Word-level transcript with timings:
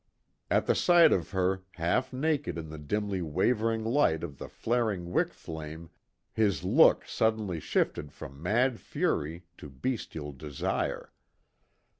At 0.49 0.65
the 0.65 0.73
sight 0.73 1.11
of 1.13 1.29
her, 1.29 1.61
half 1.73 2.11
naked 2.11 2.57
in 2.57 2.69
the 2.69 2.79
dimly 2.79 3.21
wavering 3.21 3.85
light 3.85 4.23
of 4.23 4.39
the 4.39 4.49
flaring 4.49 5.11
wick 5.11 5.31
flame, 5.31 5.91
his 6.33 6.63
look 6.63 7.05
suddenly 7.05 7.59
shifted 7.59 8.11
from 8.11 8.41
mad 8.41 8.79
fury 8.79 9.45
to 9.59 9.69
bestial 9.69 10.31
desire. 10.31 11.11